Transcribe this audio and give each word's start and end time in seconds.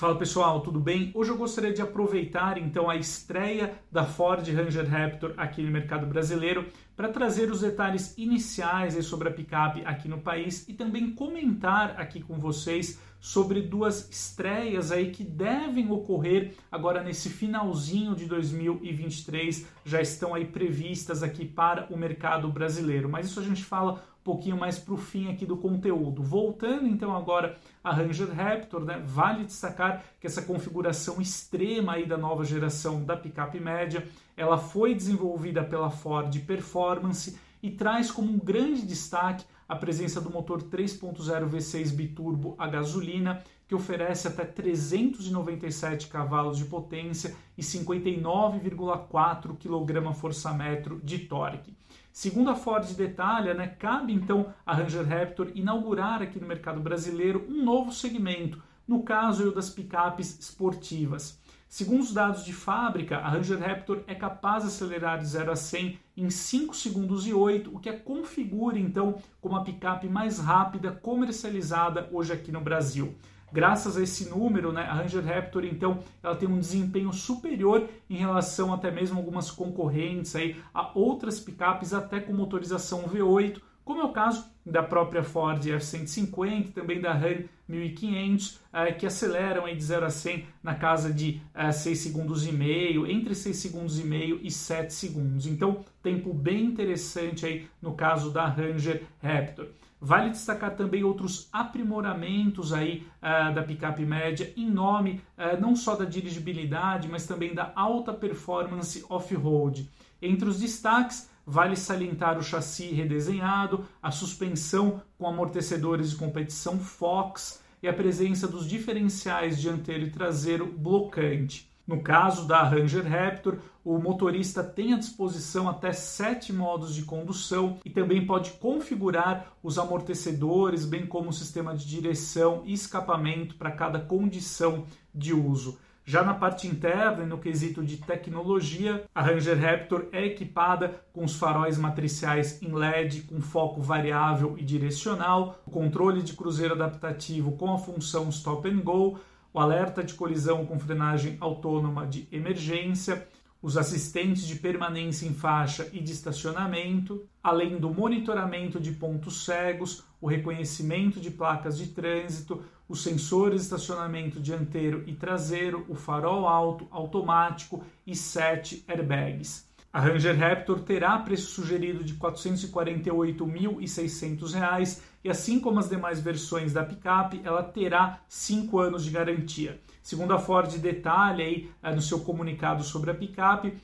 Fala 0.00 0.16
pessoal, 0.16 0.62
tudo 0.62 0.80
bem? 0.80 1.10
Hoje 1.14 1.30
eu 1.30 1.36
gostaria 1.36 1.74
de 1.74 1.82
aproveitar 1.82 2.56
então 2.56 2.88
a 2.88 2.96
estreia 2.96 3.74
da 3.92 4.02
Ford 4.02 4.42
Ranger 4.48 4.88
Raptor 4.88 5.34
aqui 5.36 5.62
no 5.62 5.70
mercado 5.70 6.06
brasileiro 6.06 6.64
para 6.96 7.10
trazer 7.10 7.50
os 7.50 7.60
detalhes 7.60 8.16
iniciais 8.16 8.94
sobre 9.04 9.28
a 9.28 9.30
picape 9.30 9.84
aqui 9.84 10.08
no 10.08 10.16
país 10.16 10.66
e 10.66 10.72
também 10.72 11.10
comentar 11.10 12.00
aqui 12.00 12.22
com 12.22 12.38
vocês 12.38 12.98
sobre 13.20 13.60
duas 13.60 14.08
estreias 14.10 14.90
aí 14.90 15.10
que 15.10 15.22
devem 15.22 15.90
ocorrer 15.90 16.54
agora 16.72 17.02
nesse 17.02 17.28
finalzinho 17.28 18.14
de 18.14 18.24
2023, 18.24 19.66
já 19.84 20.00
estão 20.00 20.34
aí 20.34 20.46
previstas 20.46 21.22
aqui 21.22 21.44
para 21.44 21.86
o 21.90 21.98
mercado 21.98 22.48
brasileiro. 22.48 23.06
Mas 23.06 23.26
isso 23.26 23.38
a 23.38 23.42
gente 23.44 23.62
fala 23.62 24.02
um 24.20 24.22
pouquinho 24.22 24.56
mais 24.56 24.78
para 24.78 24.94
o 24.94 24.98
fim 24.98 25.30
aqui 25.30 25.46
do 25.46 25.56
conteúdo. 25.56 26.22
Voltando 26.22 26.86
então 26.86 27.16
agora 27.16 27.56
a 27.82 27.90
Ranger 27.92 28.30
Raptor, 28.30 28.84
né, 28.84 29.02
vale 29.04 29.44
destacar 29.44 30.04
que 30.20 30.26
essa 30.26 30.42
configuração 30.42 31.20
extrema 31.20 31.94
aí 31.94 32.06
da 32.06 32.18
nova 32.18 32.44
geração 32.44 33.02
da 33.02 33.16
picape 33.16 33.58
média, 33.58 34.06
ela 34.36 34.58
foi 34.58 34.94
desenvolvida 34.94 35.64
pela 35.64 35.90
Ford 35.90 36.38
Performance 36.40 37.38
e 37.62 37.70
traz 37.70 38.10
como 38.10 38.32
um 38.32 38.38
grande 38.38 38.82
destaque 38.82 39.44
a 39.68 39.76
presença 39.76 40.20
do 40.20 40.30
motor 40.30 40.62
3.0 40.62 41.48
V6 41.48 41.92
biturbo 41.94 42.56
a 42.58 42.66
gasolina, 42.66 43.42
que 43.68 43.74
oferece 43.74 44.26
até 44.26 44.44
397 44.44 46.08
cavalos 46.08 46.58
de 46.58 46.64
potência 46.64 47.36
e 47.56 47.62
59,4 47.62 49.56
kgfm 49.56 50.98
de 51.04 51.18
torque. 51.20 51.72
Segundo 52.12 52.50
a 52.50 52.56
Ford 52.56 52.84
detalha, 52.96 53.54
né, 53.54 53.68
cabe 53.68 54.12
então 54.12 54.52
a 54.66 54.74
Ranger 54.74 55.06
Raptor 55.06 55.52
inaugurar 55.54 56.20
aqui 56.20 56.40
no 56.40 56.48
mercado 56.48 56.80
brasileiro 56.80 57.46
um 57.48 57.64
novo 57.64 57.92
segmento, 57.92 58.60
no 58.88 59.04
caso 59.04 59.54
das 59.54 59.70
picapes 59.70 60.36
esportivas. 60.40 61.38
Segundo 61.70 62.00
os 62.00 62.12
dados 62.12 62.44
de 62.44 62.52
fábrica, 62.52 63.18
a 63.18 63.28
Ranger 63.28 63.56
Raptor 63.56 64.02
é 64.08 64.14
capaz 64.14 64.64
de 64.64 64.70
acelerar 64.70 65.20
de 65.20 65.24
0 65.24 65.52
a 65.52 65.56
100 65.56 66.00
em 66.16 66.28
5 66.28 66.74
segundos 66.74 67.28
e 67.28 67.32
8, 67.32 67.72
o 67.72 67.78
que 67.78 67.88
a 67.88 67.96
configura 67.96 68.76
então 68.76 69.22
como 69.40 69.54
a 69.54 69.62
picape 69.62 70.08
mais 70.08 70.40
rápida 70.40 70.90
comercializada 70.90 72.08
hoje 72.10 72.32
aqui 72.32 72.50
no 72.50 72.60
Brasil. 72.60 73.14
Graças 73.52 73.96
a 73.96 74.02
esse 74.02 74.28
número, 74.28 74.72
né, 74.72 74.82
a 74.82 74.94
Ranger 74.94 75.24
Raptor 75.24 75.64
então 75.64 76.00
ela 76.20 76.34
tem 76.34 76.48
um 76.48 76.58
desempenho 76.58 77.12
superior 77.12 77.88
em 78.10 78.16
relação 78.16 78.74
até 78.74 78.90
mesmo 78.90 79.18
algumas 79.18 79.48
concorrentes 79.48 80.34
aí 80.34 80.60
a 80.74 80.90
outras 80.98 81.38
picapes 81.38 81.94
até 81.94 82.18
com 82.18 82.32
motorização 82.32 83.04
V8, 83.04 83.60
como 83.90 84.02
é 84.02 84.04
o 84.04 84.12
caso 84.12 84.44
da 84.64 84.84
própria 84.84 85.24
Ford 85.24 85.66
F-150, 85.66 86.72
também 86.72 87.00
da 87.00 87.12
Ram 87.12 87.42
1500, 87.66 88.60
eh, 88.72 88.92
que 88.92 89.04
aceleram 89.04 89.64
de 89.66 89.82
0 89.82 90.06
a 90.06 90.10
100 90.10 90.46
na 90.62 90.76
casa 90.76 91.12
de 91.12 91.42
6 91.72 91.86
eh, 91.86 92.00
segundos 92.00 92.46
e 92.46 92.52
meio, 92.52 93.04
entre 93.04 93.34
6 93.34 93.56
segundos 93.56 93.98
e 93.98 94.04
meio 94.04 94.38
e 94.44 94.48
7 94.48 94.94
segundos. 94.94 95.44
Então, 95.44 95.84
tempo 96.00 96.32
bem 96.32 96.66
interessante 96.66 97.44
aí 97.44 97.68
no 97.82 97.94
caso 97.94 98.30
da 98.30 98.46
Ranger 98.46 99.02
Raptor. 99.20 99.66
Vale 100.00 100.30
destacar 100.30 100.76
também 100.76 101.02
outros 101.02 101.48
aprimoramentos 101.52 102.72
aí 102.72 103.08
uh, 103.20 103.52
da 103.52 103.64
picape 103.64 104.06
média 104.06 104.52
em 104.56 104.70
nome 104.70 105.20
uh, 105.36 105.60
não 105.60 105.74
só 105.74 105.96
da 105.96 106.04
dirigibilidade, 106.04 107.08
mas 107.08 107.26
também 107.26 107.54
da 107.54 107.72
alta 107.74 108.12
performance 108.14 109.04
off-road. 109.10 109.90
Entre 110.22 110.48
os 110.48 110.60
destaques, 110.60 111.29
Vale 111.46 111.76
salientar 111.76 112.38
o 112.38 112.42
chassi 112.42 112.86
redesenhado, 112.92 113.84
a 114.02 114.10
suspensão 114.10 115.02
com 115.18 115.26
amortecedores 115.26 116.10
de 116.10 116.16
competição 116.16 116.78
Fox 116.78 117.60
e 117.82 117.88
a 117.88 117.92
presença 117.92 118.46
dos 118.46 118.68
diferenciais 118.68 119.60
dianteiro 119.60 120.04
e 120.04 120.10
traseiro 120.10 120.66
blocante. 120.66 121.70
No 121.86 122.02
caso 122.02 122.46
da 122.46 122.62
Ranger 122.62 123.04
Raptor, 123.04 123.58
o 123.84 123.98
motorista 123.98 124.62
tem 124.62 124.92
à 124.92 124.98
disposição 124.98 125.68
até 125.68 125.92
sete 125.92 126.52
modos 126.52 126.94
de 126.94 127.02
condução 127.02 127.78
e 127.84 127.90
também 127.90 128.24
pode 128.24 128.52
configurar 128.52 129.52
os 129.62 129.76
amortecedores, 129.76 130.84
bem 130.84 131.04
como 131.04 131.30
o 131.30 131.32
sistema 131.32 131.74
de 131.74 131.84
direção 131.86 132.62
e 132.64 132.74
escapamento 132.74 133.56
para 133.56 133.72
cada 133.72 133.98
condição 133.98 134.84
de 135.12 135.34
uso. 135.34 135.78
Já 136.10 136.24
na 136.24 136.34
parte 136.34 136.66
interna, 136.66 137.24
no 137.24 137.38
quesito 137.38 137.84
de 137.84 137.96
tecnologia, 137.98 139.04
a 139.14 139.22
Ranger 139.22 139.56
Raptor 139.56 140.08
é 140.10 140.26
equipada 140.26 141.04
com 141.12 141.24
os 141.24 141.36
faróis 141.36 141.78
matriciais 141.78 142.60
em 142.60 142.72
LED 142.72 143.22
com 143.28 143.40
foco 143.40 143.80
variável 143.80 144.56
e 144.58 144.64
direcional, 144.64 145.60
o 145.64 145.70
controle 145.70 146.20
de 146.20 146.32
cruzeiro 146.32 146.74
adaptativo 146.74 147.52
com 147.52 147.72
a 147.72 147.78
função 147.78 148.28
Stop 148.28 148.68
and 148.68 148.80
Go, 148.80 149.20
o 149.54 149.60
alerta 149.60 150.02
de 150.02 150.14
colisão 150.14 150.66
com 150.66 150.80
frenagem 150.80 151.36
autônoma 151.38 152.04
de 152.08 152.26
emergência, 152.32 153.28
os 153.62 153.76
assistentes 153.76 154.46
de 154.46 154.56
permanência 154.56 155.26
em 155.26 155.34
faixa 155.34 155.88
e 155.92 156.00
de 156.00 156.12
estacionamento, 156.12 157.26
além 157.42 157.78
do 157.78 157.92
monitoramento 157.92 158.80
de 158.80 158.92
pontos 158.92 159.44
cegos, 159.44 160.02
o 160.20 160.26
reconhecimento 160.26 161.20
de 161.20 161.30
placas 161.30 161.76
de 161.76 161.88
trânsito, 161.88 162.62
os 162.88 163.02
sensores 163.02 163.60
de 163.60 163.66
estacionamento 163.66 164.40
dianteiro 164.40 165.04
e 165.06 165.14
traseiro, 165.14 165.84
o 165.88 165.94
farol 165.94 166.48
alto 166.48 166.88
automático 166.90 167.84
e 168.06 168.16
sete 168.16 168.84
airbags. 168.88 169.69
A 169.92 169.98
Ranger 169.98 170.38
Raptor 170.38 170.82
terá 170.82 171.18
preço 171.18 171.50
sugerido 171.50 172.04
de 172.04 172.12
R$ 172.12 172.20
448.600 172.20 175.00
e 175.24 175.28
assim 175.28 175.58
como 175.58 175.80
as 175.80 175.88
demais 175.88 176.20
versões 176.20 176.72
da 176.72 176.84
picape, 176.84 177.40
ela 177.42 177.64
terá 177.64 178.20
5 178.28 178.78
anos 178.78 179.04
de 179.04 179.10
garantia. 179.10 179.80
Segundo 180.00 180.32
a 180.32 180.38
Ford 180.38 180.72
detalha 180.78 181.44
aí 181.44 181.68
eh, 181.82 181.92
no 181.92 182.00
seu 182.00 182.20
comunicado 182.20 182.84
sobre 182.84 183.10
a 183.10 183.14
picape, 183.14 183.76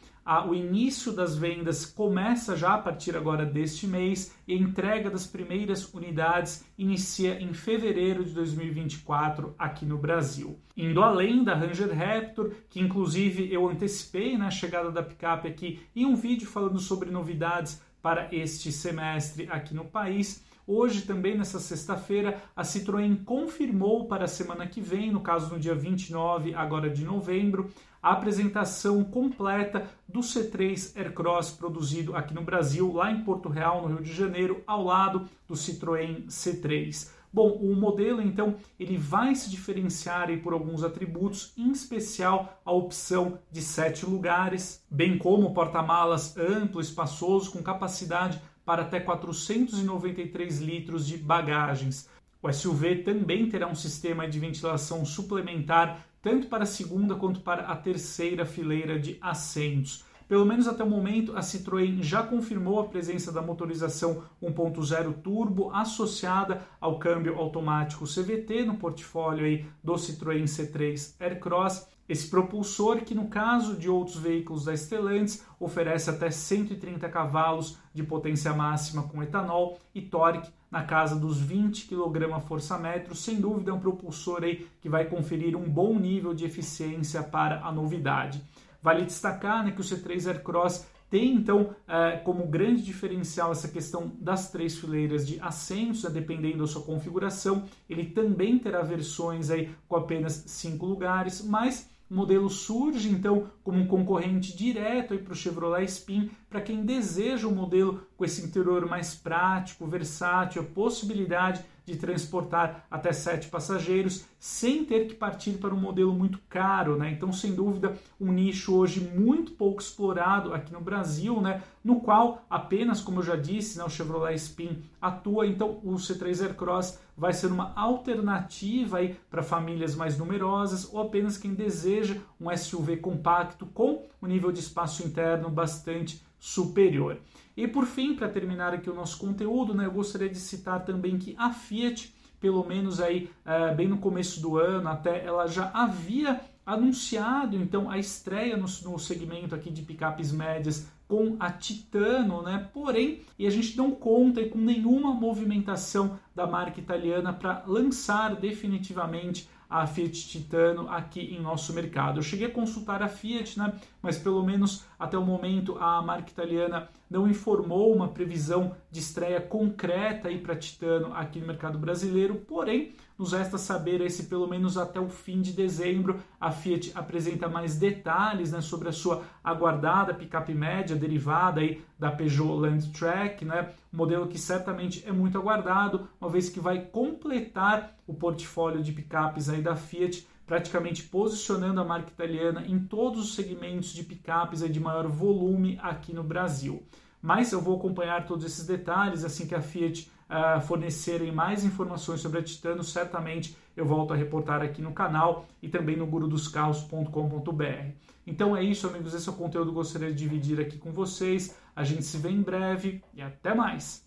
o 0.49 0.55
início 0.55 1.13
das 1.13 1.37
vendas 1.37 1.87
começa 1.87 2.57
já 2.57 2.75
a 2.75 2.79
partir 2.79 3.17
agora 3.17 3.47
deste 3.47 3.87
mês 3.87 4.35
e 4.47 4.53
a 4.53 4.57
entrega 4.57 5.09
das 5.09 5.27
primeiras 5.27 5.93
unidades 5.95 6.65
inicia 6.77 7.41
em 7.41 7.53
fevereiro 7.53 8.25
de 8.25 8.33
2024 8.33 9.55
aqui 9.57 9.87
no 9.87 9.97
Brasil. 9.97 10.59
Indo 10.77 11.03
além 11.03 11.45
da 11.45 11.55
Ranger 11.55 11.97
Raptor, 11.97 12.51
que 12.69 12.81
inclusive 12.81 13.53
eu 13.53 13.69
antecipei 13.69 14.37
na 14.37 14.47
né, 14.47 14.51
chegada 14.51 14.91
da 14.91 15.03
picape 15.03 15.47
aqui 15.47 15.81
em 15.95 16.05
um 16.05 16.17
vídeo 16.17 16.49
falando 16.49 16.81
sobre 16.81 17.11
novidades 17.11 17.81
para 18.03 18.29
este 18.33 18.73
semestre 18.73 19.49
aqui 19.51 19.75
no 19.75 19.85
país. 19.85 20.45
Hoje, 20.69 21.03
também 21.03 21.39
nessa 21.39 21.61
sexta-feira, 21.61 22.43
a 22.57 22.63
Citroën 22.63 23.23
confirmou 23.25 24.09
para 24.09 24.25
a 24.25 24.29
semana 24.29 24.67
que 24.67 24.81
vem, 24.81 25.13
no 25.13 25.21
caso 25.21 25.55
no 25.55 25.61
dia 25.61 25.77
29 25.77 26.53
agora 26.55 26.91
de 26.91 27.05
novembro, 27.05 27.71
a 28.07 28.13
apresentação 28.13 29.03
completa 29.03 29.91
do 30.07 30.21
C3 30.21 30.97
Aircross 30.97 31.51
produzido 31.51 32.15
aqui 32.15 32.33
no 32.33 32.41
Brasil, 32.41 32.93
lá 32.93 33.11
em 33.11 33.25
Porto 33.25 33.49
Real, 33.49 33.83
no 33.83 33.89
Rio 33.89 34.05
de 34.05 34.15
Janeiro, 34.15 34.63
ao 34.65 34.85
lado 34.85 35.29
do 35.49 35.55
Citroën 35.55 36.25
C3. 36.29 37.11
Bom, 37.33 37.49
o 37.51 37.75
modelo 37.75 38.23
então 38.23 38.55
ele 38.79 38.97
vai 38.97 39.35
se 39.35 39.51
diferenciar 39.51 40.29
por 40.41 40.53
alguns 40.53 40.85
atributos, 40.85 41.53
em 41.59 41.73
especial 41.73 42.61
a 42.65 42.71
opção 42.71 43.41
de 43.51 43.61
sete 43.61 44.07
lugares, 44.07 44.85
bem 44.89 45.19
como 45.19 45.53
porta-malas 45.53 46.37
amplo, 46.37 46.81
espaçoso, 46.81 47.51
com 47.51 47.61
capacidade 47.61 48.41
para 48.65 48.83
até 48.83 49.01
493 49.01 50.61
litros 50.61 51.05
de 51.05 51.19
bagagens. 51.19 52.09
O 52.43 52.53
SUV 52.53 53.03
também 53.03 53.49
terá 53.49 53.67
um 53.67 53.75
sistema 53.75 54.29
de 54.29 54.39
ventilação 54.39 55.05
suplementar 55.05 56.07
tanto 56.21 56.49
para 56.49 56.65
a 56.65 56.67
segunda 56.67 57.15
quanto 57.15 57.41
para 57.41 57.63
a 57.63 57.77
terceira 57.77 58.45
fileira 58.45 58.99
de 58.99 59.17
assentos. 59.21 60.05
Pelo 60.29 60.45
menos 60.45 60.67
até 60.67 60.83
o 60.83 60.91
momento, 60.91 61.37
a 61.37 61.41
Citroën 61.41 62.03
já 62.03 62.21
confirmou 62.21 62.81
a 62.81 62.89
presença 62.89 63.31
da 63.31 63.41
motorização 63.41 64.25
1.0 64.43 65.15
turbo 65.23 65.71
associada 65.73 66.63
ao 66.81 66.99
câmbio 66.99 67.39
automático 67.39 68.05
CVT 68.05 68.65
no 68.65 68.77
portfólio 68.77 69.45
aí 69.45 69.65
do 69.85 69.95
Citroën 69.95 70.43
C3 70.45 71.15
Aircross. 71.21 71.87
Esse 72.09 72.29
propulsor, 72.29 73.03
que 73.03 73.15
no 73.15 73.29
caso 73.29 73.77
de 73.77 73.89
outros 73.89 74.17
veículos 74.17 74.65
da 74.65 74.77
Stellantis, 74.77 75.45
oferece 75.61 76.11
até 76.11 76.29
130 76.29 77.09
cavalos 77.09 77.79
de 77.95 78.03
potência 78.03 78.53
máxima 78.53 79.05
com 79.05 79.23
etanol 79.23 79.79
e 79.95 80.03
torque 80.03 80.51
na 80.71 80.83
casa 80.83 81.15
dos 81.15 81.41
20 81.41 81.87
kgfm, 81.87 83.15
sem 83.15 83.41
dúvida 83.41 83.71
é 83.71 83.75
um 83.75 83.81
propulsor 83.81 84.43
aí 84.43 84.67
que 84.81 84.89
vai 84.89 85.05
conferir 85.05 85.57
um 85.57 85.69
bom 85.69 85.99
nível 85.99 86.35
de 86.35 86.45
eficiência 86.45 87.23
para 87.23 87.65
a 87.65 87.71
novidade. 87.71 88.43
Vale 88.87 89.05
destacar 89.05 89.65
né, 89.65 89.73
que 89.73 89.81
o 89.81 89.85
C3 89.85 90.29
Aircross 90.29 90.87
tem 91.11 91.35
então 91.35 91.75
é, 91.89 92.19
como 92.19 92.47
grande 92.47 92.85
diferencial 92.85 93.51
essa 93.51 93.67
questão 93.67 94.13
das 94.21 94.53
três 94.53 94.79
fileiras 94.79 95.27
de 95.27 95.41
assentos, 95.41 96.05
né, 96.05 96.11
dependendo 96.11 96.59
da 96.59 96.69
sua 96.69 96.83
configuração. 96.83 97.65
Ele 97.91 98.05
também 98.05 98.61
terá 98.61 98.83
versões 98.83 99.51
aí 99.51 99.75
com 99.89 99.97
apenas 99.97 100.45
cinco 100.47 100.87
lugares, 100.87 101.45
mas 101.45 101.91
o 102.09 102.15
modelo 102.15 102.49
surge 102.49 103.09
então 103.09 103.51
como 103.65 103.77
um 103.77 103.89
concorrente 103.89 104.57
direto 104.57 105.19
para 105.19 105.33
o 105.33 105.37
Chevrolet 105.37 105.87
Spin 105.87 106.31
para 106.49 106.61
quem 106.61 106.85
deseja 106.85 107.49
um 107.49 107.55
modelo 107.57 108.07
com 108.17 108.25
esse 108.25 108.41
interior 108.41 108.89
mais 108.89 109.17
prático, 109.17 109.85
versátil, 109.89 110.63
a 110.63 110.65
possibilidade 110.65 111.65
de 111.87 111.97
transportar 111.97 112.85
até 112.91 113.13
sete 113.13 113.49
passageiros 113.49 114.25
sem 114.41 114.85
ter 114.85 115.07
que 115.07 115.15
partir 115.15 115.53
para 115.53 115.73
um 115.73 115.81
modelo 115.81 116.13
muito 116.13 116.41
caro, 116.49 116.97
né? 116.97 117.11
Então, 117.11 117.33
sem 117.33 117.55
dúvida, 117.55 117.97
um 118.21 118.33
nicho 118.33 118.75
hoje 118.75 119.01
muito 119.01 119.53
pouco 119.53 119.81
explorado 119.81 120.53
aqui 120.53 120.73
no 120.73 120.81
Brasil, 120.81 121.41
né? 121.41 121.63
No 121.83 122.01
qual 122.01 122.45
apenas, 122.51 123.01
como 123.01 123.21
eu 123.21 123.25
já 123.25 123.37
disse, 123.37 123.79
né, 123.79 123.85
o 123.85 123.89
Chevrolet 123.89 124.35
Spin 124.35 124.83
atua. 125.01 125.47
Então, 125.47 125.79
o 125.85 125.95
C3 125.95 126.43
Aircross 126.43 126.99
vai 127.17 127.33
ser 127.33 127.47
uma 127.47 127.73
alternativa 127.77 128.99
aí 128.99 129.17
para 129.31 129.43
famílias 129.43 129.95
mais 129.95 130.19
numerosas 130.19 130.93
ou 130.93 131.01
apenas 131.01 131.39
quem 131.39 131.55
deseja 131.55 132.17
um 132.41 132.55
SUV 132.55 132.97
compacto 132.97 133.65
com 133.67 134.05
um 134.21 134.27
nível 134.27 134.51
de 134.51 134.59
espaço 134.59 135.07
interno 135.07 135.49
bastante 135.49 136.21
superior. 136.39 137.19
E 137.57 137.67
por 137.67 137.87
fim, 137.87 138.15
para 138.15 138.29
terminar 138.29 138.75
aqui 138.75 138.91
o 138.91 138.95
nosso 138.95 139.19
conteúdo, 139.19 139.73
né, 139.73 139.87
eu 139.87 139.93
gostaria 139.93 140.29
de 140.29 140.39
citar 140.39 140.85
também 140.85 141.19
que 141.19 141.35
a 141.39 141.51
Fiat, 141.51 142.15
pelo 142.39 142.65
menos 142.67 143.01
aí 143.01 143.31
é, 143.45 143.75
bem 143.75 143.89
no 143.89 143.99
começo 143.99 144.41
do 144.41 144.59
ano, 144.59 144.89
até 144.89 145.25
ela 145.25 145.47
já 145.47 145.71
havia 145.73 146.41
anunciado 146.67 147.57
então 147.57 147.89
a 147.89 147.97
estreia 147.97 148.57
no, 148.57 148.67
no 148.85 148.99
segmento 148.99 149.55
aqui 149.55 149.71
de 149.71 149.83
picapes 149.83 150.33
médias 150.33 150.91
com 151.07 151.37
a 151.39 151.51
Titano, 151.53 152.43
né? 152.43 152.69
Porém, 152.75 153.21
e 153.39 153.47
a 153.47 153.51
gente 153.51 153.77
não 153.77 153.93
conta 153.93 154.45
com 154.49 154.59
nenhuma 154.59 155.15
movimentação 155.15 156.19
da 156.35 156.47
marca 156.47 156.81
italiana 156.81 157.33
para 157.33 157.63
lançar 157.67 158.35
definitivamente 158.35 159.49
a 159.71 159.87
Fiat 159.87 160.29
Titano 160.29 160.89
aqui 160.91 161.21
em 161.21 161.41
nosso 161.41 161.73
mercado. 161.73 162.19
Eu 162.19 162.23
cheguei 162.23 162.49
a 162.49 162.51
consultar 162.51 163.03
a 163.03 163.09
Fiat, 163.09 163.59
né, 163.59 163.73
mas 164.03 164.19
pelo 164.19 164.45
menos 164.45 164.85
até 164.99 165.17
o 165.17 165.25
momento 165.25 165.77
a 165.79 166.03
marca 166.03 166.31
italiana 166.31 166.89
não 167.09 167.29
informou 167.29 167.95
uma 167.95 168.09
previsão 168.09 168.75
de 168.91 169.01
estreia 169.01 169.41
concreta 169.41 170.29
aí 170.29 170.39
para 170.39 170.57
Titano 170.57 171.13
aqui 171.15 171.41
no 171.41 171.47
mercado 171.47 171.79
brasileiro, 171.79 172.37
porém 172.47 172.95
nos 173.19 173.33
resta 173.33 173.57
saber 173.57 174.09
se 174.11 174.25
pelo 174.25 174.47
menos 174.47 174.77
até 174.77 175.01
o 175.01 175.09
fim 175.09 175.41
de 175.41 175.53
dezembro 175.53 176.21
a 176.41 176.51
Fiat 176.51 176.93
apresenta 176.95 177.49
mais 177.49 177.77
detalhes 177.77 178.53
né, 178.53 178.61
sobre 178.61 178.89
a 178.89 178.93
sua 178.93 179.23
aguardada 179.43 180.13
picape 180.13 180.53
média 180.53 180.95
derivada 180.95 181.61
aí 181.61 181.83
da 181.99 182.11
Peugeot 182.11 182.61
Landtrek, 182.61 183.45
né, 183.45 183.71
modelo 183.91 184.27
que 184.27 184.39
certamente 184.39 185.03
é 185.07 185.13
muito 185.13 185.39
aguardado, 185.39 186.09
uma 186.21 186.29
vez 186.29 186.51
que 186.51 186.61
vai 186.61 186.81
completar 186.81 187.97
o 188.07 188.13
portfólio 188.13 188.83
de 188.83 188.93
picapes 188.93 189.49
aí 189.49 189.63
da 189.63 189.75
Fiat, 189.75 190.27
praticamente 190.47 191.03
posicionando 191.03 191.81
a 191.81 191.85
marca 191.85 192.11
italiana 192.11 192.65
em 192.67 192.79
todos 192.79 193.21
os 193.21 193.35
segmentos 193.35 193.93
de 193.93 194.05
picapes 194.05 194.61
de 194.61 194.81
maior 194.81 195.09
volume 195.09 195.79
aqui 195.83 196.13
no 196.13 196.23
Brasil. 196.23 196.83
Mas 197.21 197.53
eu 197.53 197.61
vou 197.61 197.77
acompanhar 197.77 198.27
todos 198.27 198.45
esses 198.45 198.65
detalhes 198.65 199.25
assim 199.25 199.47
que 199.47 199.55
a 199.55 199.61
Fiat 199.61 200.09
uh, 200.31 200.61
fornecerem 200.61 201.33
mais 201.33 201.65
informações 201.65 202.21
sobre 202.21 202.39
a 202.39 202.43
Titano, 202.43 202.85
certamente 202.85 203.57
eu 203.77 203.85
volto 203.85 204.13
a 204.13 204.17
reportar 204.17 204.63
aqui 204.63 204.81
no 204.81 204.93
canal 204.93 205.47
e 205.61 205.69
também 205.69 205.97
no 205.97 206.07
gurudoscarros.com.br. 206.07 207.91
Então 208.27 208.57
é 208.57 208.63
isso, 208.63 208.87
amigos. 208.87 209.15
Esse 209.15 209.29
é 209.29 209.33
o 209.33 209.37
conteúdo 209.37 209.67
que 209.67 209.71
eu 209.71 209.83
gostaria 209.83 210.13
de 210.13 210.17
dividir 210.17 210.61
aqui 210.61 210.79
com 210.79 210.93
vocês. 210.93 211.57
A 211.75 211.85
gente 211.85 212.05
se 212.05 212.17
vê 212.17 212.31
em 212.31 212.41
breve 212.41 213.03
e 213.13 213.21
até 213.21 213.55
mais! 213.55 214.06